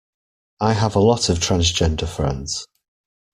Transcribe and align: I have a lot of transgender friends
I 0.59 0.73
have 0.73 0.95
a 0.95 0.99
lot 0.99 1.29
of 1.29 1.37
transgender 1.37 2.07
friends 2.09 2.65